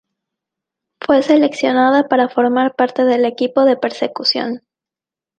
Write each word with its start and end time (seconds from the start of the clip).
Fue 0.99 1.21
seleccionada 1.21 2.07
para 2.07 2.27
formar 2.27 2.73
parte 2.75 3.05
del 3.05 3.23
equipo 3.23 3.65
de 3.65 3.77
persecución. 3.77 4.63